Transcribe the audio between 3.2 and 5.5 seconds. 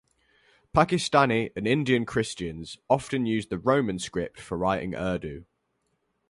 used the Roman script for writing Urdu.